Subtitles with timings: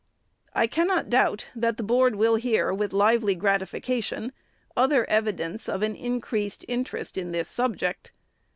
[0.55, 4.33] I cannot doubt, that the Board will hear, with lively gratification,
[4.75, 8.11] other evidence of an increased interest in this subject.